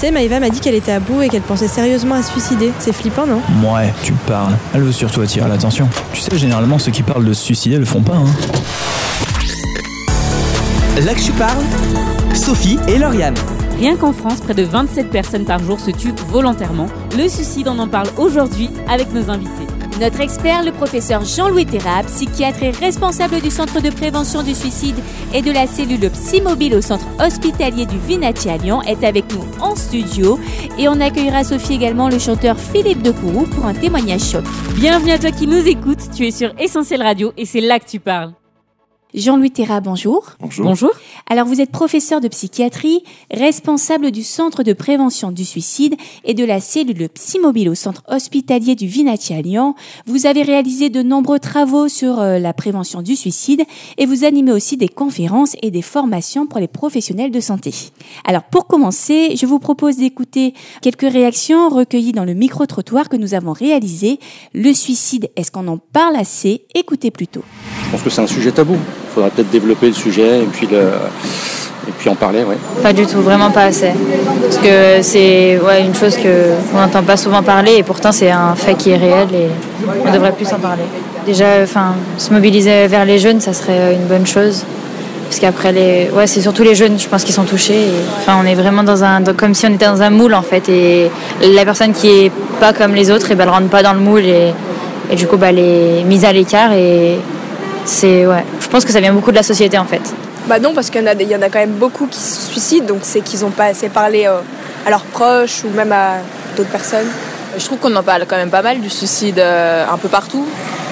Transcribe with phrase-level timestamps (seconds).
[0.00, 2.30] Tu sais, Maïva m'a dit qu'elle était à bout et qu'elle pensait sérieusement à se
[2.30, 2.72] suicider.
[2.78, 3.42] C'est flippant, non?
[3.70, 4.54] Ouais, tu parles.
[4.72, 5.90] Elle veut surtout attirer l'attention.
[6.14, 8.24] Tu sais, généralement, ceux qui parlent de se suicider le font pas, hein.
[11.04, 11.62] Là que tu parles,
[12.32, 13.34] Sophie et Lauriane.
[13.78, 16.86] Rien qu'en France, près de 27 personnes par jour se tuent volontairement.
[17.18, 19.69] Le suicide, on en parle aujourd'hui avec nos invités.
[20.00, 24.96] Notre expert, le professeur Jean-Louis Terra, psychiatre et responsable du Centre de prévention du suicide
[25.34, 29.44] et de la cellule psymobile au centre hospitalier du Vinati à Lyon, est avec nous
[29.60, 30.40] en studio.
[30.78, 34.44] Et on accueillera Sophie également, le chanteur Philippe de Courroux, pour un témoignage choc.
[34.76, 36.10] Bienvenue à toi qui nous écoutes.
[36.16, 38.32] Tu es sur Essentiel Radio et c'est là que tu parles.
[39.14, 40.36] Jean-Louis Terra, bonjour.
[40.40, 40.64] Bonjour.
[40.64, 40.90] Bonjour.
[41.28, 46.44] Alors vous êtes professeur de psychiatrie, responsable du Centre de prévention du suicide et de
[46.44, 49.74] la cellule psymobile au centre hospitalier du Vinati à Lyon.
[50.06, 53.62] Vous avez réalisé de nombreux travaux sur euh, la prévention du suicide
[53.98, 57.74] et vous animez aussi des conférences et des formations pour les professionnels de santé.
[58.24, 63.34] Alors pour commencer, je vous propose d'écouter quelques réactions recueillies dans le micro-trottoir que nous
[63.34, 64.20] avons réalisé.
[64.54, 66.64] Le suicide, est-ce qu'on en parle assez?
[66.74, 67.42] Écoutez plutôt.
[67.90, 68.76] Je pense que c'est un sujet tabou.
[68.76, 72.44] Il faudrait peut-être développer le sujet et puis, et puis en parler.
[72.44, 72.56] Ouais.
[72.84, 73.90] Pas du tout, vraiment pas assez.
[74.42, 78.54] Parce que c'est ouais, une chose qu'on n'entend pas souvent parler et pourtant c'est un
[78.54, 79.48] fait qui est réel et
[80.06, 80.84] on devrait plus en parler.
[81.26, 84.64] Déjà, enfin, se mobiliser vers les jeunes, ça serait une bonne chose.
[85.28, 86.10] Parce qu'après, les...
[86.14, 87.86] ouais, c'est surtout les jeunes, je pense, qui sont touchés.
[88.18, 90.68] Enfin, on est vraiment dans un, comme si on était dans un moule en fait.
[90.68, 91.10] Et
[91.42, 94.00] la personne qui est pas comme les autres, et ben, elle rentre pas dans le
[94.00, 94.52] moule et,
[95.10, 97.18] et du coup, bah, elle est mise à l'écart et
[97.90, 98.44] c'est ouais.
[98.60, 100.02] Je pense que ça vient beaucoup de la société en fait.
[100.48, 102.06] Bah non, parce qu'il y, en a des- il y en a quand même beaucoup
[102.06, 104.40] qui se suicident, donc c'est qu'ils n'ont pas assez parlé euh,
[104.86, 106.18] à leurs proches ou même à
[106.56, 107.06] d'autres personnes.
[107.58, 110.46] Je trouve qu'on en parle quand même pas mal du suicide euh, un peu partout.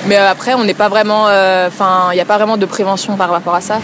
[0.07, 1.25] Mais euh, après, on n'est pas vraiment.
[1.67, 3.81] Enfin, il n'y a pas vraiment de prévention par rapport à ça.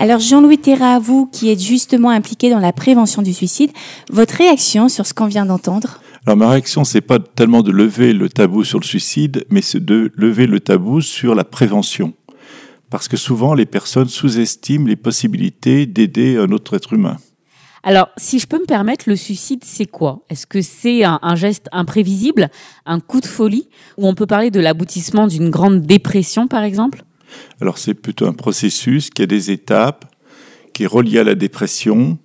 [0.00, 3.70] Alors Jean-Louis Terra, vous qui êtes justement impliqué dans la prévention du suicide,
[4.10, 6.00] votre réaction sur ce qu'on vient d'entendre?
[6.26, 9.84] Alors ma réaction, c'est pas tellement de lever le tabou sur le suicide, mais c'est
[9.84, 12.12] de lever le tabou sur la prévention.
[12.90, 17.18] Parce que souvent, les personnes sous-estiment les possibilités d'aider un autre être humain.
[17.82, 20.24] Alors, si je peux me permettre, le suicide, c'est quoi?
[20.30, 22.50] Est-ce que c'est un, un geste imprévisible,
[22.86, 27.04] un coup de folie, ou on peut parler de l'aboutissement d'une grande dépression, par exemple?
[27.60, 30.04] Alors c'est plutôt un processus qui a des étapes,
[30.72, 32.18] qui est relié à la dépression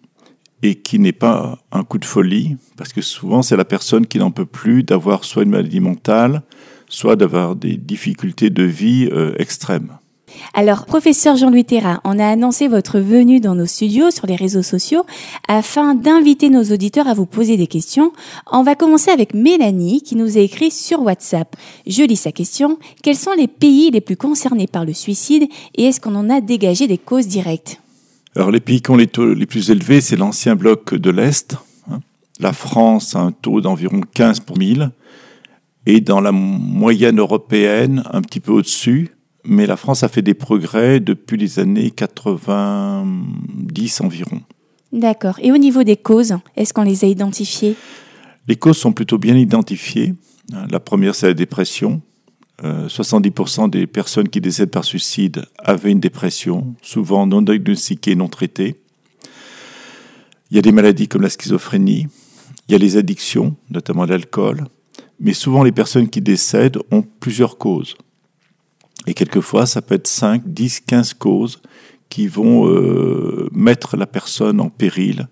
[0.62, 4.18] et qui n'est pas un coup de folie, parce que souvent c'est la personne qui
[4.18, 6.44] n'en peut plus d'avoir soit une maladie mentale,
[6.88, 9.97] soit d'avoir des difficultés de vie euh, extrêmes.
[10.53, 14.61] Alors, professeur Jean-Louis Terra, on a annoncé votre venue dans nos studios sur les réseaux
[14.61, 15.05] sociaux
[15.47, 18.11] afin d'inviter nos auditeurs à vous poser des questions.
[18.51, 21.55] On va commencer avec Mélanie qui nous a écrit sur WhatsApp.
[21.88, 22.77] Je lis sa question.
[23.01, 26.41] Quels sont les pays les plus concernés par le suicide et est-ce qu'on en a
[26.41, 27.79] dégagé des causes directes?
[28.35, 31.55] Alors les pays qui ont les taux les plus élevés, c'est l'ancien bloc de l'Est.
[31.91, 32.00] hein.
[32.39, 34.91] La France a un taux d'environ 15 pour 1000
[35.85, 39.12] et dans la moyenne européenne, un petit peu au-dessus.
[39.46, 44.42] Mais la France a fait des progrès depuis les années 90 environ.
[44.92, 45.40] D'accord.
[45.42, 47.76] Et au niveau des causes, est-ce qu'on les a identifiées?
[48.48, 50.14] Les causes sont plutôt bien identifiées.
[50.70, 52.02] La première, c'est la dépression.
[52.64, 58.28] Euh, 70% des personnes qui décèdent par suicide avaient une dépression, souvent non diagnostiquée, non
[58.28, 58.75] traitée.
[60.52, 62.08] Il y a des maladies comme la schizophrénie,
[62.68, 64.68] il y a les addictions, notamment l'alcool,
[65.20, 67.96] mais souvent les personnes qui décèdent ont plusieurs causes.
[69.08, 71.62] Et quelquefois, ça peut être 5, 10, 15 causes
[72.09, 75.28] qui vont euh, mettre la personne en péril,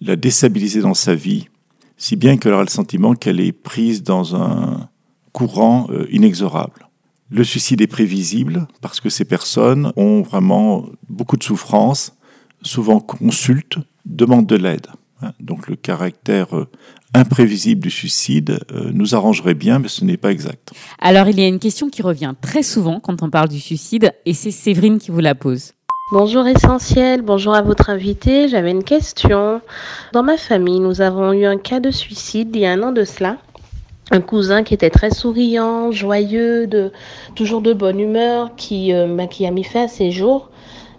[0.00, 1.48] la déstabiliser dans sa vie,
[1.96, 4.88] si bien qu'elle aura le sentiment qu'elle est prise dans un
[5.32, 6.88] courant euh, inexorable.
[7.30, 12.16] Le suicide est prévisible parce que ces personnes ont vraiment beaucoup de souffrance,
[12.62, 14.86] souvent consultent, demandent de l'aide.
[15.22, 15.32] hein.
[15.40, 16.68] Donc le caractère euh,
[17.16, 20.72] imprévisible du suicide euh, nous arrangerait bien, mais ce n'est pas exact.
[21.00, 24.12] Alors, il y a une question qui revient très souvent quand on parle du suicide,
[24.24, 25.72] et c'est Séverine qui vous la pose.
[26.12, 28.46] Bonjour Essentiel, bonjour à votre invité.
[28.46, 29.60] J'avais une question.
[30.12, 32.92] Dans ma famille, nous avons eu un cas de suicide il y a un an
[32.92, 33.38] de cela.
[34.12, 36.92] Un cousin qui était très souriant, joyeux, de,
[37.34, 40.50] toujours de bonne humeur, qui, euh, bah, qui a mis fin à ses jours.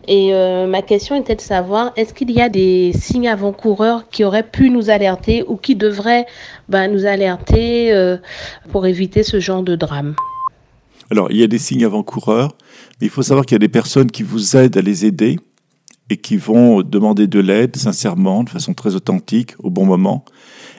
[0.07, 4.23] Et euh, ma question était de savoir, est-ce qu'il y a des signes avant-coureurs qui
[4.23, 6.25] auraient pu nous alerter ou qui devraient
[6.69, 8.17] bah, nous alerter euh,
[8.71, 10.15] pour éviter ce genre de drame?
[11.11, 12.55] Alors, il y a des signes avant-coureurs,
[12.99, 15.39] mais il faut savoir qu'il y a des personnes qui vous aident à les aider
[16.09, 20.23] et qui vont demander de l'aide sincèrement, de façon très authentique, au bon moment.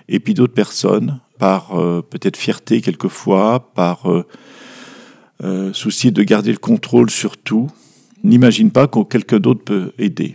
[0.08, 4.06] Et puis d'autres personnes, par euh, peut-être fierté quelquefois, par
[5.72, 7.68] souci de garder le contrôle sur tout,
[8.24, 10.34] n'imaginent pas que quelqu'un d'autre peut aider.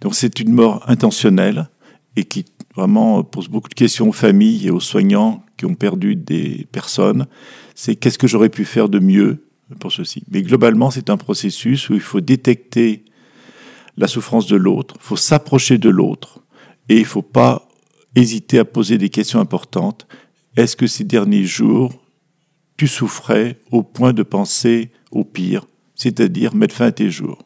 [0.00, 1.68] Donc c'est une mort intentionnelle
[2.16, 2.44] et qui
[2.74, 7.26] vraiment pose beaucoup de questions aux familles et aux soignants qui ont perdu des personnes.
[7.74, 9.46] C'est qu'est-ce que j'aurais pu faire de mieux
[9.80, 10.22] pour ceci?
[10.30, 13.04] Mais globalement, c'est un processus où il faut détecter
[13.96, 16.40] la souffrance de l'autre, il faut s'approcher de l'autre
[16.88, 17.66] et il ne faut pas
[18.14, 20.06] hésiter à poser des questions importantes.
[20.56, 21.94] Est-ce que ces derniers jours,
[22.76, 25.66] tu souffrais au point de penser au pire,
[25.96, 27.38] c'est-à-dire mettre fin à tes jours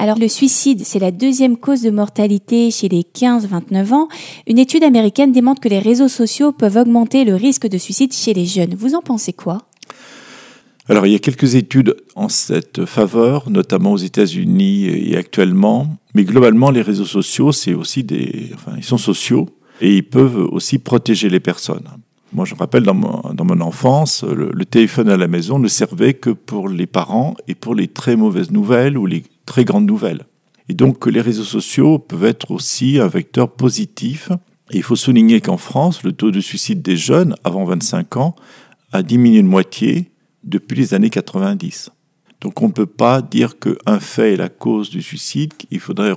[0.00, 4.08] alors le suicide, c'est la deuxième cause de mortalité chez les 15-29 ans.
[4.46, 8.32] Une étude américaine démontre que les réseaux sociaux peuvent augmenter le risque de suicide chez
[8.32, 8.76] les jeunes.
[8.76, 9.62] Vous en pensez quoi?
[10.88, 15.98] Alors, il y a quelques études en cette faveur, notamment aux États-Unis et actuellement.
[16.14, 19.48] Mais globalement, les réseaux sociaux, c'est aussi des, enfin, ils sont sociaux
[19.80, 21.88] et ils peuvent aussi protéger les personnes.
[22.32, 26.30] Moi, je me rappelle dans mon, enfance, le, téléphone à la maison ne servait que
[26.30, 30.26] pour les parents et pour les très mauvaises nouvelles ou les très grandes nouvelles.
[30.68, 34.30] Et donc, les réseaux sociaux peuvent être aussi un vecteur positif.
[34.72, 38.36] Il faut souligner qu'en France, le taux de suicide des jeunes avant 25 ans
[38.92, 40.10] a diminué de moitié
[40.44, 41.90] depuis les années 90.
[42.40, 46.14] Donc on ne peut pas dire qu'un fait est la cause du suicide, il faudrait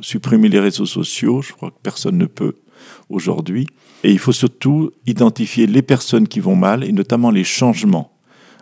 [0.00, 2.56] supprimer les réseaux sociaux, je crois que personne ne peut
[3.08, 3.66] aujourd'hui.
[4.02, 8.12] Et il faut surtout identifier les personnes qui vont mal, et notamment les changements.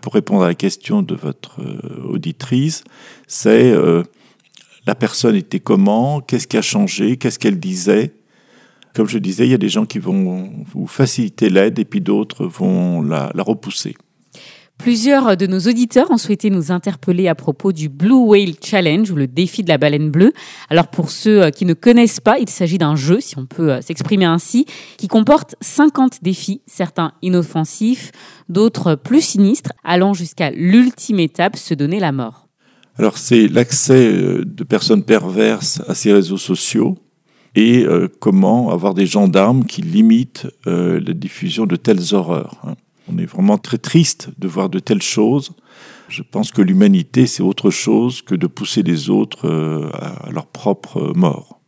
[0.02, 2.84] Pour répondre à la question de votre euh, auditrice,
[3.26, 4.02] c'est euh,
[4.86, 8.12] la personne était comment, qu'est-ce qui a changé, qu'est-ce qu'elle disait.
[8.94, 12.00] Comme je disais, il y a des gens qui vont vous faciliter l'aide et puis
[12.00, 13.96] d'autres vont la, la repousser.
[14.82, 19.14] Plusieurs de nos auditeurs ont souhaité nous interpeller à propos du Blue Whale Challenge ou
[19.14, 20.32] le défi de la baleine bleue.
[20.70, 23.74] Alors pour ceux euh, qui ne connaissent pas, il s'agit d'un jeu, si on peut
[23.74, 28.10] euh, s'exprimer ainsi, qui comporte 50 défis, certains inoffensifs,
[28.48, 32.48] d'autres plus sinistres, allant jusqu'à l'ultime étape, se donner la mort.
[32.98, 36.98] Alors c'est l'accès euh, de personnes perverses à ces réseaux sociaux
[37.54, 37.86] et
[38.18, 42.74] comment avoir des gendarmes qui limitent la diffusion de telles horreurs.
[43.10, 45.52] On est vraiment très triste de voir de telles choses.
[46.08, 50.46] Je pense que l'humanité, c'est autre chose que de pousser les autres euh, à leur
[50.46, 51.62] propre mort.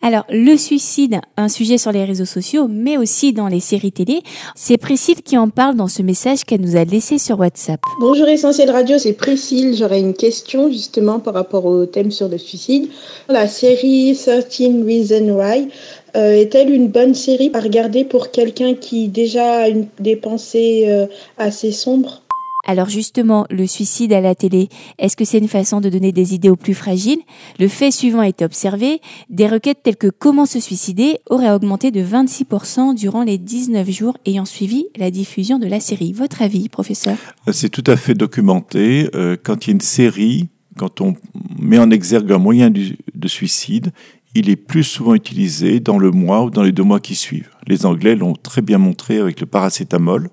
[0.00, 4.22] Alors, le suicide, un sujet sur les réseaux sociaux, mais aussi dans les séries télé.
[4.54, 7.80] C'est Priscille qui en parle dans ce message qu'elle nous a laissé sur WhatsApp.
[8.00, 9.76] Bonjour Essentiel Radio, c'est Priscille.
[9.76, 12.88] J'aurais une question justement par rapport au thème sur le suicide.
[13.28, 14.46] La série 13
[14.84, 15.68] Reasons Why
[16.16, 20.86] euh, est-elle une bonne série à regarder pour quelqu'un qui déjà a une, des pensées
[20.88, 21.06] euh,
[21.38, 22.22] assez sombres?
[22.68, 24.68] Alors justement, le suicide à la télé,
[24.98, 27.20] est-ce que c'est une façon de donner des idées aux plus fragiles?
[27.58, 29.00] Le fait suivant a été observé,
[29.30, 34.18] des requêtes telles que comment se suicider auraient augmenté de 26% durant les 19 jours
[34.26, 36.12] ayant suivi la diffusion de la série.
[36.12, 37.16] Votre avis, professeur?
[37.50, 39.08] C'est tout à fait documenté.
[39.14, 41.14] Euh, quand il y a une série, quand on
[41.58, 43.92] met en exergue un moyen de suicide,
[44.38, 47.50] il est plus souvent utilisé dans le mois ou dans les deux mois qui suivent.
[47.66, 50.30] Les Anglais l'ont très bien montré avec le paracétamol.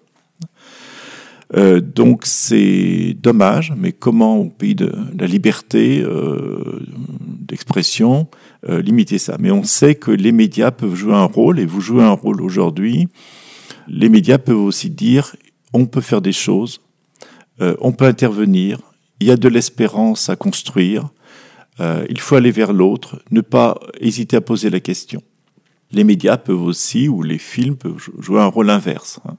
[1.55, 6.81] Euh, donc c'est dommage, mais comment au pays de la liberté euh,
[7.19, 8.27] d'expression
[8.67, 9.37] euh, limiter ça?
[9.39, 12.41] Mais on sait que les médias peuvent jouer un rôle, et vous jouez un rôle
[12.41, 13.07] aujourd'hui.
[13.87, 15.35] Les médias peuvent aussi dire
[15.73, 16.81] on peut faire des choses,
[17.59, 18.79] on peut intervenir,
[19.19, 21.09] il y a de l'espérance à construire,
[21.79, 25.21] euh, il faut aller vers l'autre, ne pas hésiter à poser la question.
[25.91, 29.19] Les médias peuvent aussi, ou les films peuvent jouer un rôle inverse.
[29.25, 29.37] Hein.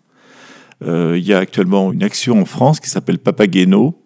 [0.85, 4.03] Euh, il y a actuellement une action en France qui s'appelle Papageno,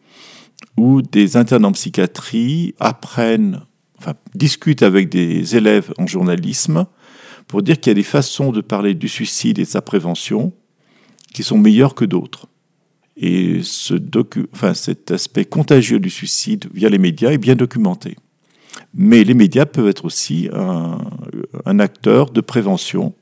[0.77, 3.63] où des internes en psychiatrie apprennent,
[3.99, 6.87] enfin, discutent avec des élèves en journalisme
[7.49, 10.53] pour dire qu'il y a des façons de parler du suicide et de sa prévention
[11.35, 12.47] qui sont meilleures que d'autres.
[13.23, 18.17] Et cet aspect contagieux du suicide via les médias est bien documenté.
[18.95, 23.15] Mais les médias peuvent être aussi un acteur de prévention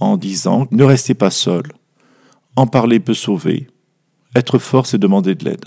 [0.00, 1.62] en disant ne restez pas seul,
[2.56, 3.68] en parler peut sauver,
[4.34, 5.66] être fort c'est demander de l'aide.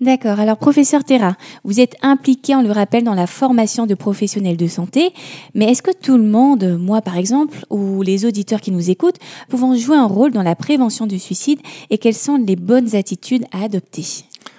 [0.00, 0.38] D'accord.
[0.38, 4.68] Alors, professeur Terra, vous êtes impliqué, on le rappelle, dans la formation de professionnels de
[4.68, 5.12] santé.
[5.54, 9.18] Mais est-ce que tout le monde, moi par exemple, ou les auditeurs qui nous écoutent,
[9.48, 11.58] pouvons jouer un rôle dans la prévention du suicide
[11.90, 14.04] et quelles sont les bonnes attitudes à adopter?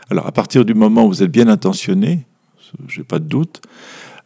[0.09, 2.25] Alors, à partir du moment où vous êtes bien intentionné,
[2.89, 3.61] j'ai pas de doute,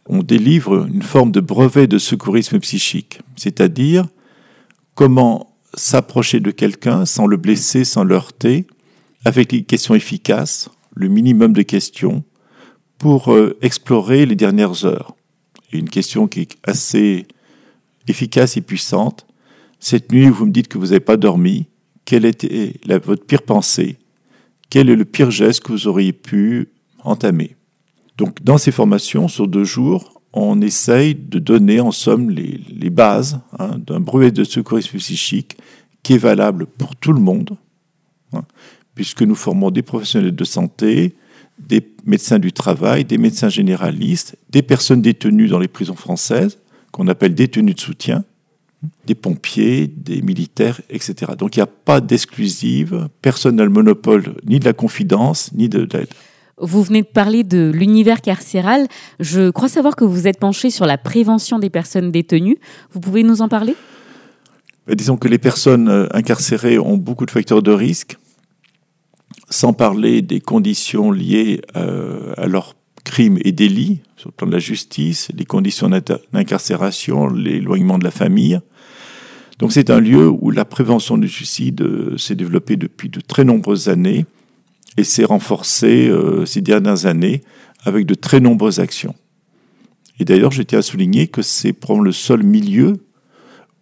[0.06, 4.06] on délivre une forme de brevet de secourisme psychique, c'est-à-dire
[4.94, 8.66] comment s'approcher de quelqu'un sans le blesser, sans le heurter,
[9.24, 12.24] avec des questions efficaces, le minimum de questions
[12.98, 15.14] pour euh, explorer les dernières heures.
[15.72, 17.26] Une question qui est assez
[18.08, 19.26] efficace et puissante.
[19.80, 21.66] Cette nuit, vous me dites que vous n'avez pas dormi.
[22.04, 22.74] Quelle était
[23.04, 23.98] votre pire pensée?
[24.70, 26.68] Quel est le pire geste que vous auriez pu
[27.02, 27.56] entamer?
[28.16, 32.90] Donc, dans ces formations, sur deux jours, on essaye de donner en somme les, les
[32.90, 35.56] bases hein, d'un brevet de secourisme psychique
[36.02, 37.56] qui est valable pour tout le monde,
[38.32, 38.44] hein,
[38.94, 41.14] puisque nous formons des professionnels de santé,
[41.58, 46.58] des médecins du travail, des médecins généralistes, des personnes détenues dans les prisons françaises,
[46.92, 48.24] qu'on appelle détenues de soutien,
[49.06, 51.32] des pompiers, des militaires, etc.
[51.38, 55.68] Donc il n'y a pas d'exclusive, personne n'a le monopole ni de la confidence, ni
[55.68, 56.08] de l'aide.
[56.58, 58.86] Vous venez de parler de l'univers carcéral.
[59.18, 62.58] Je crois savoir que vous êtes penché sur la prévention des personnes détenues.
[62.92, 63.74] Vous pouvez nous en parler?
[64.86, 68.16] Ben, Disons que les personnes euh, incarcérées ont beaucoup de facteurs de risque,
[69.50, 72.74] sans parler des conditions liées euh, à leurs
[73.04, 75.90] crimes et délits, sur le plan de la justice, les conditions
[76.32, 78.60] d'incarcération, l'éloignement de la famille.
[79.58, 83.44] Donc c'est un lieu où la prévention du suicide euh, s'est développée depuis de très
[83.44, 84.26] nombreuses années
[84.96, 87.42] et s'est renforcée euh, ces dernières années
[87.84, 89.14] avec de très nombreuses actions.
[90.18, 92.94] Et d'ailleurs, je tiens à souligner que c'est probablement le seul milieu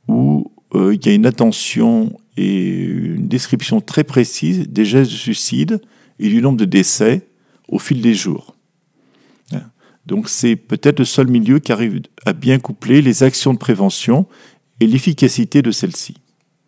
[0.09, 5.81] où il y a une attention et une description très précise des gestes de suicide
[6.19, 7.29] et du nombre de décès
[7.69, 8.55] au fil des jours.
[10.07, 14.27] Donc c'est peut-être le seul milieu qui arrive à bien coupler les actions de prévention
[14.81, 16.17] et l'efficacité de celles-ci.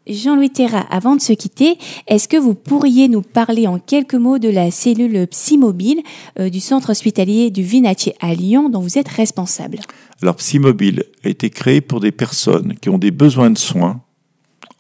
[0.06, 4.38] Jean-Louis Terra, avant de se quitter, est-ce que vous pourriez nous parler en quelques mots
[4.38, 6.02] de la cellule Psymobile
[6.38, 9.78] euh, du centre hospitalier du Vinatier à Lyon dont vous êtes responsable?
[10.21, 14.03] Alors Psymobile a été créé pour des personnes qui ont des besoins de soins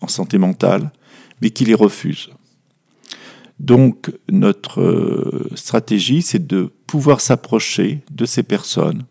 [0.04, 0.92] en santé mentale,
[1.40, 2.30] mais qui les refusent.
[3.58, 9.04] Donc notre euh, stratégie, c'est de pouvoir s'approcher de ces personnes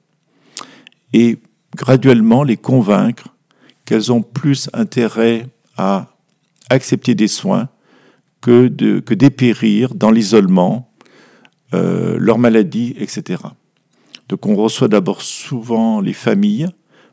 [1.14, 1.38] et
[1.76, 3.30] graduellement les convaincre
[3.86, 5.48] qu'elles ont plus intérêt
[5.78, 6.08] à
[6.70, 7.70] accepter des soins
[8.42, 10.92] que, de, que dépérir dans l'isolement,
[11.74, 13.44] euh, leur maladie, etc.
[14.30, 16.68] Donc on reçoit d'abord souvent les familles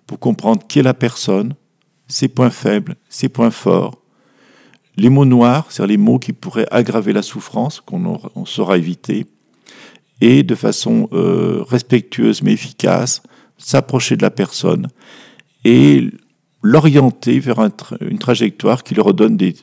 [0.07, 1.55] pour comprendre qui est la personne,
[2.11, 4.02] ses points faibles, ses points forts,
[4.97, 9.26] les mots noirs, c'est-à-dire les mots qui pourraient aggraver la souffrance, qu'on on saura éviter,
[10.21, 13.23] et de façon euh, respectueuse mais efficace,
[13.57, 14.88] s'approcher de la personne
[15.64, 16.11] et
[16.62, 17.59] l'orienter vers
[18.00, 19.55] une trajectoire qui leur donne des,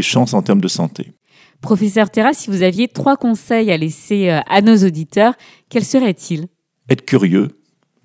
[0.00, 1.12] chances en termes de santé.
[1.60, 5.34] Professeur Terra, si vous aviez trois conseils à laisser euh, à nos auditeurs,
[5.68, 6.46] quels seraient-ils?
[6.88, 7.48] Être curieux,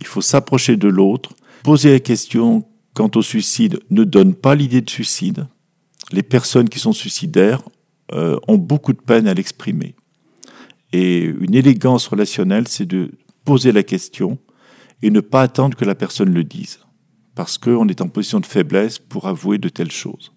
[0.02, 1.32] il faut s'approcher de l'autre,
[1.64, 5.48] poser la question quant au suicide ne donne pas l'idée de suicide.
[6.12, 7.62] Les personnes qui sont suicidaires
[8.14, 9.94] euh, ont beaucoup de peine à l'exprimer.
[10.94, 13.12] Et une élégance relationnelle, c'est de
[13.44, 14.40] poser la question
[15.04, 16.80] et ne pas attendre que la personne le dise
[17.36, 20.32] parce qu'on est en position de faiblesse pour avouer de telles choses.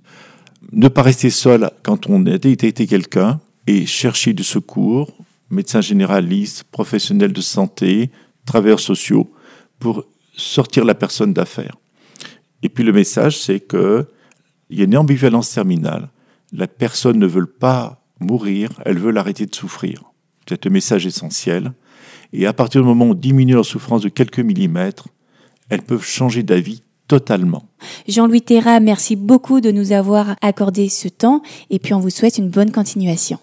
[0.72, 5.16] Ne pas rester seul quand on a été quelqu'un et chercher du secours,
[5.48, 8.10] médecin généraliste, professionnel de santé,
[8.44, 9.32] travailleurs sociaux,
[9.78, 10.04] pour
[10.36, 11.76] sortir la personne d'affaires.
[12.62, 14.06] Et puis le message, c'est qu'il
[14.70, 16.08] y a une ambivalence terminale.
[16.52, 20.02] La personne ne veut pas mourir, elle veut l'arrêter de souffrir.
[20.48, 21.72] C'est un message essentiel.
[22.32, 25.08] Et à partir du moment où on diminue leur souffrance de quelques millimètres,
[25.68, 27.64] elles peuvent changer d'avis totalement.
[28.06, 32.38] Jean-Louis Terra, merci beaucoup de nous avoir accordé ce temps et puis on vous souhaite
[32.38, 33.38] une bonne continuation.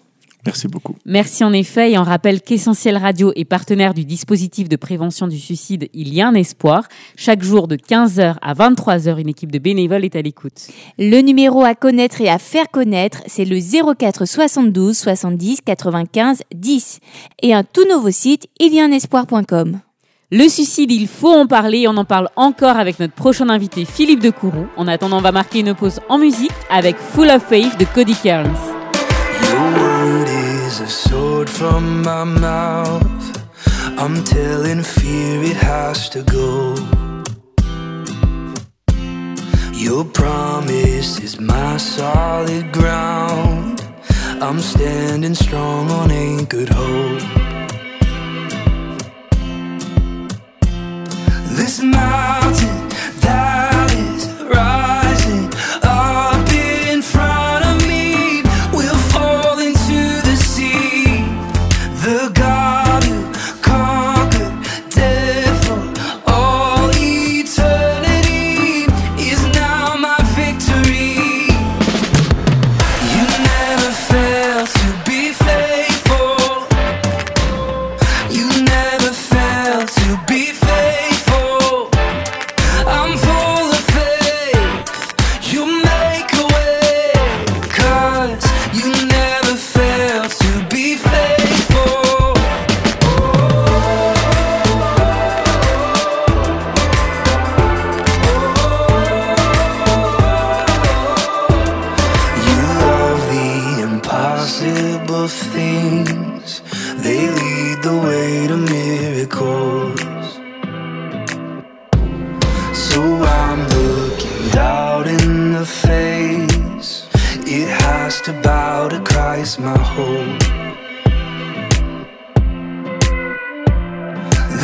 [0.46, 0.94] Merci beaucoup.
[1.04, 5.38] Merci en effet et on rappelle qu'Essentiel Radio est partenaire du dispositif de prévention du
[5.38, 6.84] suicide Il y a un espoir.
[7.16, 10.68] Chaque jour de 15h à 23h, une équipe de bénévoles est à l'écoute.
[10.98, 13.58] Le numéro à connaître et à faire connaître, c'est le
[13.94, 17.00] 04 72 70 95 10
[17.42, 19.80] et un tout nouveau site il y a un espoir.com.
[20.32, 21.86] Le suicide, il faut en parler.
[21.86, 24.66] On en parle encore avec notre prochain invité, Philippe de Kourou.
[24.76, 28.14] En attendant, on va marquer une pause en musique avec Full of Faith de Cody
[28.14, 28.75] Kearns.
[33.98, 36.74] I'm telling fear it has to go.
[39.72, 43.82] Your promise is my solid ground.
[44.42, 47.22] I'm standing strong on anchored hope.
[51.58, 52.75] This mountain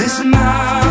[0.02, 0.81] This now.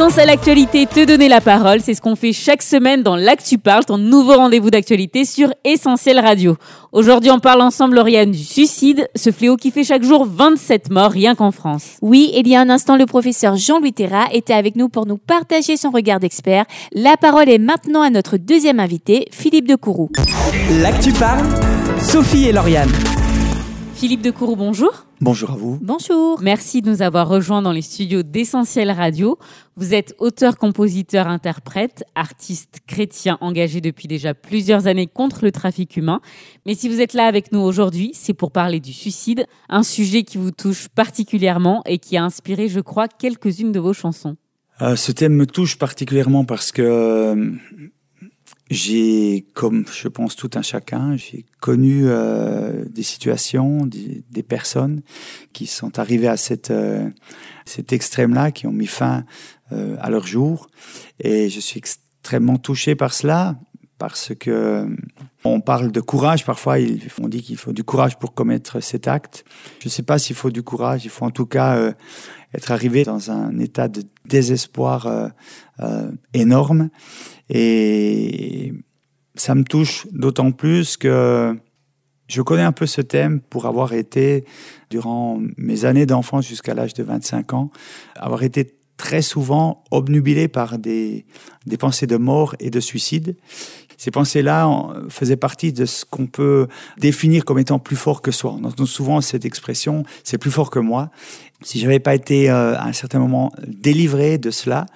[0.00, 3.58] Sens à l'actualité, te donner la parole, c'est ce qu'on fait chaque semaine dans l'Actu
[3.58, 6.56] Parle, ton nouveau rendez-vous d'actualité sur Essentiel Radio.
[6.92, 11.10] Aujourd'hui, on parle ensemble, Lauriane, du suicide, ce fléau qui fait chaque jour 27 morts
[11.10, 11.98] rien qu'en France.
[12.00, 15.18] Oui, il y a un instant, le professeur Jean-Louis Terra était avec nous pour nous
[15.18, 16.64] partager son regard d'expert.
[16.94, 20.08] La parole est maintenant à notre deuxième invité, Philippe de Courroux.
[20.80, 21.44] L'actu parle,
[22.00, 22.88] Sophie et Lauriane.
[24.00, 25.04] Philippe de Courroux, bonjour.
[25.20, 25.78] Bonjour à vous.
[25.82, 26.40] Bonjour.
[26.40, 29.38] Merci de nous avoir rejoints dans les studios d'Essentiel Radio.
[29.76, 35.98] Vous êtes auteur, compositeur, interprète, artiste chrétien engagé depuis déjà plusieurs années contre le trafic
[35.98, 36.22] humain.
[36.64, 40.22] Mais si vous êtes là avec nous aujourd'hui, c'est pour parler du suicide, un sujet
[40.22, 44.38] qui vous touche particulièrement et qui a inspiré, je crois, quelques-unes de vos chansons.
[44.80, 47.52] Euh, ce thème me touche particulièrement parce que euh,
[48.70, 55.02] j'ai, comme je pense tout un chacun, j'ai connu euh, des situations, des, des, personnes
[55.52, 57.10] qui sont arrivées à cette, euh,
[57.64, 59.24] cet extrême-là, qui ont mis fin
[59.72, 60.68] euh, à leur jour.
[61.18, 63.58] Et je suis extrêmement touché par cela,
[64.00, 64.88] parce que
[65.44, 66.46] on parle de courage.
[66.46, 66.76] Parfois,
[67.20, 69.44] on dit qu'il faut du courage pour commettre cet acte.
[69.80, 71.04] Je ne sais pas s'il faut du courage.
[71.04, 71.92] Il faut en tout cas euh,
[72.54, 75.28] être arrivé dans un état de désespoir euh,
[75.80, 76.88] euh, énorme.
[77.50, 78.72] Et
[79.34, 81.54] ça me touche d'autant plus que
[82.26, 84.46] je connais un peu ce thème pour avoir été,
[84.88, 87.70] durant mes années d'enfance jusqu'à l'âge de 25 ans,
[88.16, 91.24] avoir été très souvent obnubilé par des,
[91.64, 93.34] des pensées de mort et de suicide.
[94.00, 94.66] Ces pensées-là
[95.10, 98.56] faisaient partie de ce qu'on peut définir comme étant plus fort que soi.
[98.58, 101.10] On entend souvent cette expression, c'est plus fort que moi.
[101.60, 104.86] Si j'avais pas été euh, à un certain moment délivré de cela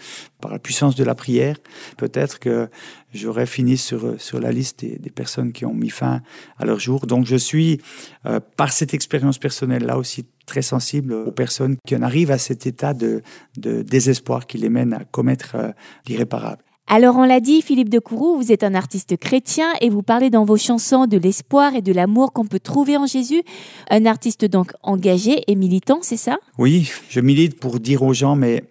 [0.41, 1.59] par la puissance de la prière,
[1.99, 2.71] peut-être que
[3.13, 6.23] j'aurais fini sur sur la liste des, des, personnes qui ont mis fin
[6.57, 7.07] à leur jour.
[7.07, 7.83] Donc je suis
[8.25, 12.39] euh, par cette expérience personnelle là aussi très sensible aux personnes qui en arrivent à
[12.39, 13.21] cet état de,
[13.59, 15.73] de désespoir qui les mène à commettre euh,
[16.07, 16.63] l'irréparable.
[16.87, 20.29] Alors on l'a dit, Philippe de Courroux, vous êtes un artiste chrétien et vous parlez
[20.29, 23.43] dans vos chansons de l'espoir et de l'amour qu'on peut trouver en Jésus.
[23.91, 26.39] Un artiste donc engagé et militant, c'est ça?
[26.59, 28.65] Oui, je milite pour dire aux gens, mais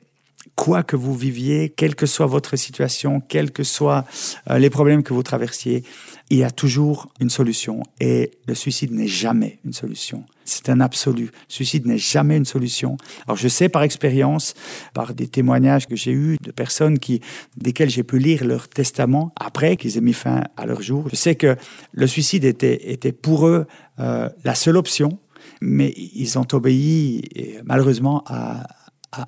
[0.56, 4.06] quoi que vous viviez, quelle que soit votre situation, quels que soient
[4.49, 5.84] euh, les problèmes que vous traversiez,
[6.30, 7.82] il y a toujours une solution.
[7.99, 10.23] Et le suicide n'est jamais une solution.
[10.45, 11.25] C'est un absolu.
[11.25, 12.97] Le suicide n'est jamais une solution.
[13.27, 14.53] Alors je sais par expérience,
[14.93, 17.21] par des témoignages que j'ai eus de personnes qui,
[17.58, 21.15] desquelles j'ai pu lire leur testament après qu'ils aient mis fin à leur jour, je
[21.15, 21.56] sais que
[21.91, 23.65] le suicide était, était pour eux
[23.99, 25.19] euh, la seule option,
[25.62, 27.23] mais ils ont obéi
[27.65, 28.63] malheureusement à,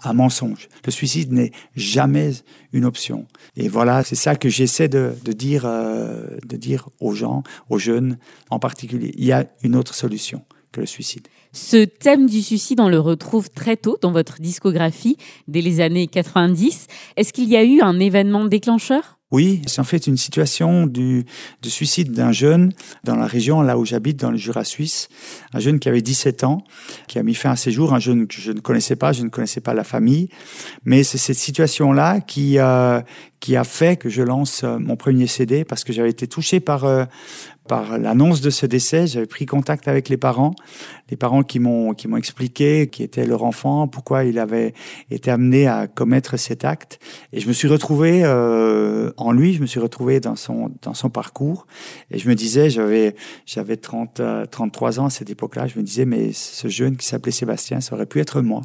[0.03, 0.67] un mensonge.
[0.83, 2.31] Le suicide n'est jamais
[2.73, 3.27] une option.
[3.55, 7.77] Et voilà, c'est ça que j'essaie de, de, dire, euh, de dire aux gens, aux
[7.77, 8.17] jeunes
[8.49, 9.13] en particulier.
[9.15, 10.43] Il y a une autre solution
[10.75, 11.27] que le suicide.
[11.53, 16.07] Ce thème du suicide, on le retrouve très tôt dans votre discographie, dès les années
[16.07, 16.87] 90.
[17.15, 19.17] Est-ce qu'il y a eu un événement déclencheur?
[19.31, 21.25] Oui, c'est en fait une situation du,
[21.61, 22.71] de suicide d'un jeune
[23.03, 25.09] dans la région là où j'habite, dans le Jura suisse.
[25.51, 26.63] Un jeune qui avait 17 ans,
[27.07, 29.23] qui a mis fin à ses jours, un jeune que je ne connaissais pas, je
[29.23, 30.29] ne connaissais pas la famille.
[30.85, 33.01] Mais c'est cette situation-là qui, euh,
[33.39, 36.59] qui a fait que je lance euh, mon premier CD parce que j'avais été touché
[36.59, 37.05] par euh,
[37.67, 39.07] par l'annonce de ce décès.
[39.07, 40.53] J'avais pris contact avec les parents,
[41.09, 44.73] les parents qui m'ont qui m'ont expliqué qui était leur enfant, pourquoi il avait
[45.09, 46.99] été amené à commettre cet acte.
[47.33, 50.93] Et je me suis retrouvé euh, en lui, je me suis retrouvé dans son dans
[50.93, 51.67] son parcours.
[52.11, 55.67] Et je me disais, j'avais j'avais 30 euh, 33 ans à cette époque-là.
[55.67, 58.61] Je me disais, mais ce jeune qui s'appelait Sébastien, ça aurait pu être moi.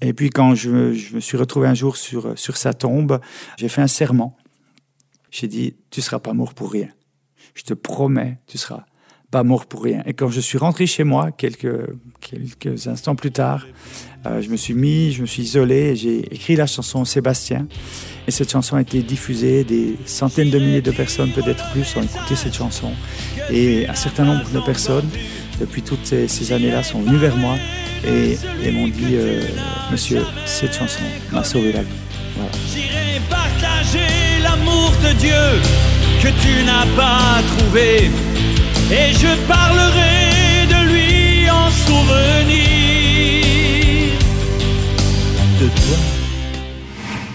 [0.00, 3.20] Et puis quand je, je me suis retrouvé un jour sur sur sa tombe,
[3.56, 4.36] j'ai fait un serment.
[5.30, 6.88] J'ai dit, tu seras pas mort pour rien.
[7.56, 8.84] Je te promets, tu seras
[9.30, 10.02] pas mort pour rien.
[10.04, 11.88] Et quand je suis rentré chez moi, quelques,
[12.20, 13.66] quelques instants plus tard,
[14.26, 17.66] euh, je me suis mis, je me suis isolé, j'ai écrit la chanson Sébastien.
[18.28, 22.02] Et cette chanson a été diffusée, des centaines de milliers de personnes, peut-être plus, ont
[22.02, 22.92] écouté cette chanson.
[23.50, 25.08] Et un certain nombre de personnes,
[25.58, 27.56] depuis toutes ces, années-là, sont venues vers moi
[28.06, 28.36] et,
[28.70, 29.42] m'ont dit, euh,
[29.90, 31.88] monsieur, cette chanson m'a sauvé la vie.
[32.70, 35.95] J'irai partager l'amour de Dieu
[36.26, 38.10] que tu n'as pas trouvé.
[38.90, 42.64] Et je parlerai de lui en souvenir
[45.60, 45.96] de toi.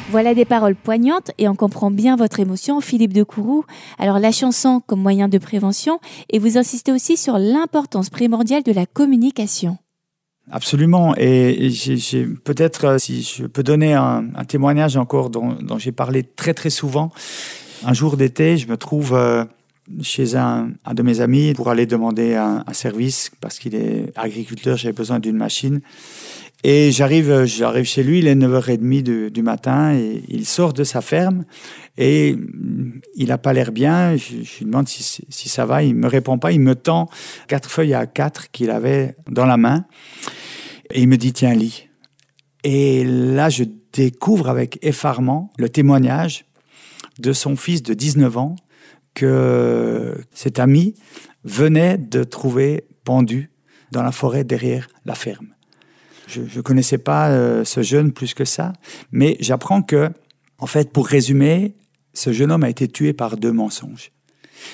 [0.10, 3.64] Voilà des paroles poignantes et on comprend bien votre émotion, Philippe de Courroux.
[3.98, 6.00] Alors la chanson comme moyen de prévention
[6.30, 9.78] et vous insistez aussi sur l'importance primordiale de la communication.
[10.52, 11.14] Absolument.
[11.16, 15.94] Et j'ai- peut-être, euh, si je peux donner un, un témoignage encore dont, dont j'ai
[15.94, 17.12] parlé très très souvent.
[17.84, 19.44] Un jour d'été, je me trouve euh,
[20.04, 24.94] chez un, de mes amis pour aller demander un, service parce qu'il est agriculteur, j'avais
[24.94, 25.82] besoin d'une machine.
[26.64, 30.74] Et j'arrive, euh, j'arrive chez lui, il est 9h30 du, du matin et il sort
[30.74, 31.44] de sa ferme
[31.98, 32.36] et
[33.16, 34.16] il n'a pas l'air bien.
[34.16, 37.10] Je, lui demande si, si ça va, il me répond pas, il me tend
[37.48, 39.86] quatre feuilles à quatre qu'il avait dans la main
[40.92, 41.88] et il me dit tiens lis.
[42.64, 46.46] Et là je découvre avec effarement le témoignage
[47.20, 48.56] de son fils de 19 ans
[49.14, 50.96] que cet ami
[51.44, 53.52] venait de trouver pendu
[53.92, 55.48] dans la forêt derrière la ferme.
[56.28, 58.74] Je ne connaissais pas euh, ce jeune plus que ça,
[59.12, 60.10] mais j'apprends que,
[60.60, 61.76] en fait, pour résumer,
[62.14, 64.12] ce jeune homme a été tué par deux mensonges.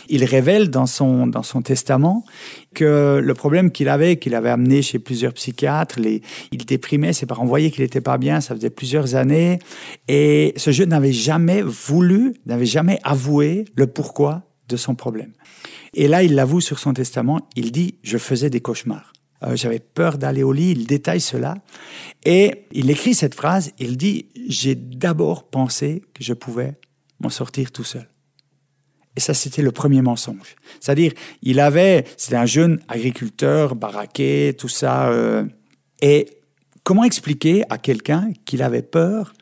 [0.10, 2.26] Il révèle dans son, dans son testament
[2.74, 7.46] que le problème qu'il avait, qu'il avait amené chez plusieurs psychiatres, il déprimait, ses parents
[7.46, 9.60] voyaient qu'il n'était pas bien, ça faisait plusieurs années,
[10.08, 15.32] et ce jeune n'avait jamais voulu, n'avait jamais avoué le pourquoi de son problème.
[15.94, 19.14] Et là, il l'avoue sur son testament, il dit, je faisais des cauchemars.
[19.44, 21.56] Euh, J'avais peur d'aller au lit, il détaille cela.
[22.26, 26.74] Et il écrit cette phrase, il dit, j'ai d'abord pensé que je pouvais
[27.20, 28.08] m'en sortir tout seul.
[29.18, 30.56] Et ça, c'était le premier mensonge.
[30.80, 35.10] C'est-à-dire, il avait, c'était un jeune agriculteur, baraqué, tout ça.
[35.10, 35.44] euh,
[36.04, 36.38] et
[36.84, 39.34] comment expliquer à quelqu'un qu'il avait peur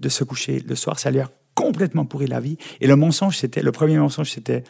[0.00, 0.98] de se coucher le soir?
[0.98, 2.58] Ça lui a complètement pourri la vie.
[2.80, 4.64] Et le mensonge, c'était, le premier mensonge, c'était,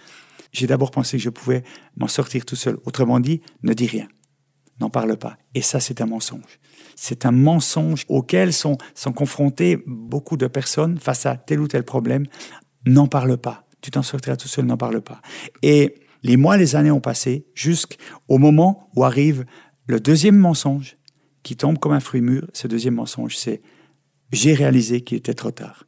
[0.52, 1.64] j'ai d'abord pensé que je pouvais
[1.96, 2.76] m'en sortir tout seul.
[2.84, 4.06] Autrement dit, ne dis rien.
[4.80, 5.38] N'en parle pas.
[5.54, 6.60] Et ça, c'est un mensonge.
[6.94, 11.84] C'est un mensonge auquel sont, sont confrontés beaucoup de personnes face à tel ou tel
[11.84, 12.26] problème.
[12.84, 13.64] N'en parle pas.
[13.82, 15.20] Tu t'en sortiras tout seul, n'en parle pas.
[15.62, 19.44] Et les mois, les années ont passé jusqu'au moment où arrive
[19.86, 20.96] le deuxième mensonge
[21.42, 22.48] qui tombe comme un fruit mûr.
[22.52, 23.60] Ce deuxième mensonge, c'est
[24.30, 25.84] j'ai réalisé qu'il était trop tard.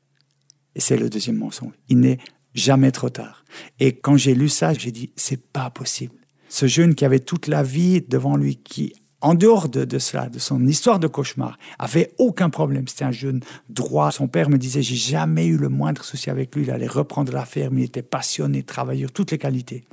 [0.75, 1.73] Et c'est le deuxième mensonge.
[1.89, 2.19] Il n'est
[2.55, 3.45] jamais trop tard.
[3.79, 6.17] Et quand j'ai lu ça, j'ai dit, c'est pas possible.
[6.49, 8.93] Ce jeune qui avait toute la vie devant lui, qui,
[9.25, 12.87] en dehors de, cela, de son histoire de cauchemar, avait aucun problème.
[12.87, 14.11] C'était un jeune droit.
[14.11, 16.65] Son père me disait, j'ai jamais eu le moindre souci avec lui.
[16.65, 17.79] Il allait reprendre la ferme.
[17.79, 19.87] Il était passionné, travailleur, toutes les qualités.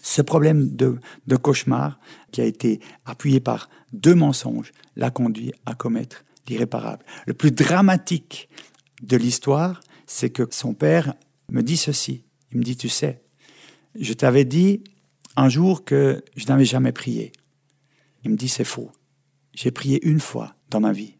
[0.00, 2.00] Ce problème de cauchemar,
[2.32, 7.04] qui a été appuyé par deux mensonges, l'a conduit à commettre l'irréparable.
[7.26, 8.48] Le plus dramatique
[9.02, 11.12] de l'histoire, c'est que son père
[11.50, 12.24] me dit ceci.
[12.52, 13.20] Il me dit, tu sais,
[14.00, 14.82] je t'avais dit
[15.36, 17.32] un jour que je n'avais jamais prié.
[18.24, 18.90] Il me dit, c'est faux.
[19.52, 21.16] J'ai prié une fois dans ma vie.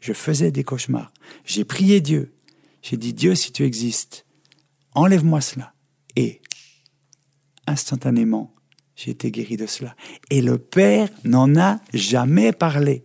[0.00, 1.12] Je faisais des cauchemars.
[1.44, 2.34] J'ai prié Dieu.
[2.82, 4.26] J'ai dit, Dieu, si tu existes,
[4.94, 5.74] enlève-moi cela.
[6.16, 6.42] Et
[7.66, 8.54] instantanément,
[8.96, 9.94] j'ai été guéri de cela.
[10.30, 13.04] Et le Père n'en a jamais parlé.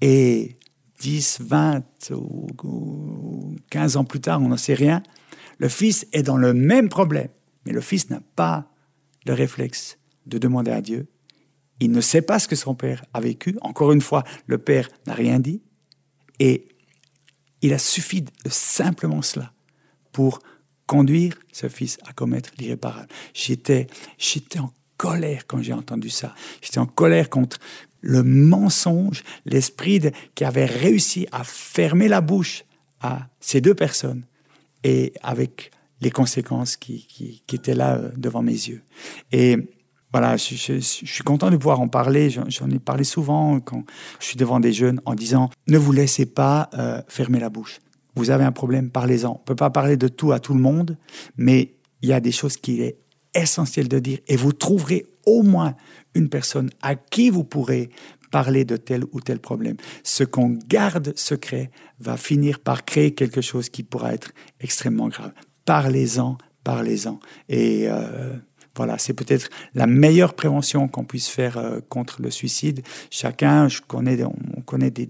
[0.00, 0.56] Et
[1.00, 5.02] 10, 20 ou, ou 15 ans plus tard, on n'en sait rien,
[5.58, 7.28] le Fils est dans le même problème.
[7.64, 8.70] Mais le Fils n'a pas
[9.24, 11.08] le réflexe de demander à Dieu.
[11.80, 13.56] Il ne sait pas ce que son Père a vécu.
[13.60, 15.62] Encore une fois, le Père n'a rien dit.
[16.38, 16.66] Et
[17.62, 19.52] il a suffi de simplement cela
[20.12, 20.40] pour
[20.86, 23.08] conduire ce fils à commettre l'irréparable.
[23.34, 26.34] J'étais, j'étais en colère quand j'ai entendu ça.
[26.62, 27.58] J'étais en colère contre
[28.00, 30.00] le mensonge, l'esprit
[30.34, 32.64] qui avait réussi à fermer la bouche
[33.00, 34.24] à ces deux personnes
[34.84, 38.82] et avec les conséquences qui, qui, qui étaient là euh, devant mes yeux.
[39.32, 39.75] Et
[40.12, 42.30] voilà, je, suis content de pouvoir en parler.
[42.30, 43.84] J'en ai parlé souvent quand
[44.20, 47.80] je suis devant des jeunes en disant ne vous laissez pas euh, fermer la bouche.
[48.14, 49.32] Vous avez un problème, parlez-en.
[49.32, 50.96] On peut pas parler de tout à tout le monde,
[51.36, 52.98] mais il y a des choses qu'il est
[53.34, 55.74] essentiel de dire et vous trouverez au moins
[56.14, 57.90] une personne à qui vous pourrez
[58.30, 59.76] parler de tel ou tel problème.
[60.02, 65.32] Ce qu'on garde secret va finir par créer quelque chose qui pourra être extrêmement grave.
[65.64, 67.20] Parlez-en, parlez-en.
[67.48, 68.36] Et euh,
[68.76, 72.82] voilà, c'est peut-être la meilleure prévention qu'on puisse faire euh, contre le suicide.
[73.10, 75.06] Chacun, je connais, on, on connaît des,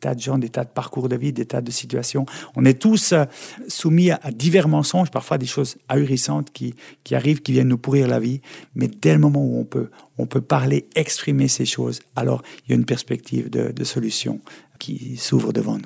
[0.00, 2.26] tas de gens, des tas de parcours de vie, des tas de situations.
[2.56, 3.24] On est tous euh,
[3.68, 6.74] soumis à, divers mensonges, parfois des choses ahurissantes qui
[7.12, 8.40] arrivent, qui viennent nous pourrir la vie.
[8.74, 12.70] Mais dès le moment où on peut, on peut parler, exprimer ces choses, alors il
[12.70, 14.40] y a une perspective de, de solution
[14.78, 15.84] qui s'ouvre devant nous.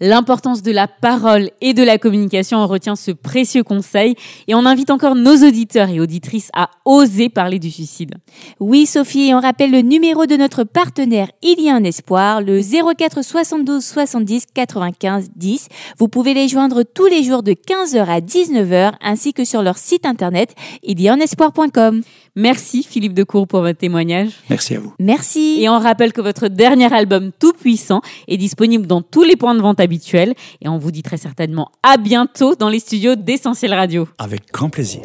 [0.00, 4.14] L'importance de la parole et de la communication, on retient ce précieux conseil
[4.48, 8.14] et on invite encore nos auditeurs et auditrices à oser parler du suicide.
[8.58, 12.40] Oui, Sophie, et on rappelle le numéro de notre partenaire Il y a un espoir,
[12.40, 15.68] le 04 72 70 95 10.
[15.98, 19.78] Vous pouvez les joindre tous les jours de 15h à 19h ainsi que sur leur
[19.78, 22.02] site internet ilianespoir.com.
[22.40, 24.30] Merci Philippe Decour pour votre témoignage.
[24.48, 24.94] Merci à vous.
[24.98, 25.58] Merci.
[25.60, 29.54] Et on rappelle que votre dernier album Tout Puissant est disponible dans tous les points
[29.54, 33.74] de vente habituels et on vous dit très certainement à bientôt dans les studios d'Essentiel
[33.74, 34.08] Radio.
[34.18, 35.02] Avec grand plaisir.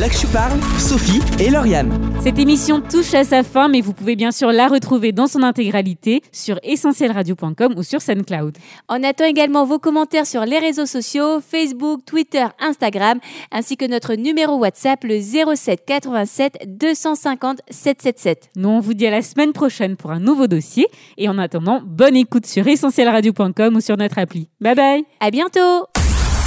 [0.00, 1.92] Là que je parle, Sophie et Lauriane.
[2.20, 5.44] Cette émission touche à sa fin, mais vous pouvez bien sûr la retrouver dans son
[5.44, 8.58] intégralité sur essentielradio.com ou sur SoundCloud.
[8.88, 13.20] On attend également vos commentaires sur les réseaux sociaux, Facebook, Twitter, Instagram,
[13.52, 18.50] ainsi que notre numéro WhatsApp, le 07 87 250 777.
[18.56, 20.86] Nous, on vous dit à la semaine prochaine pour un nouveau dossier.
[21.18, 24.48] Et en attendant, bonne écoute sur essentielradio.com ou sur notre appli.
[24.60, 25.86] Bye bye À bientôt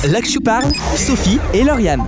[0.04, 2.06] je parle, Sophie et Lauriane.